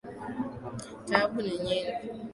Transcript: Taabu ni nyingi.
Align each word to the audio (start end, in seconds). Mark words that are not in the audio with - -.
Taabu 1.07 1.39
ni 1.45 1.53
nyingi. 1.65 1.93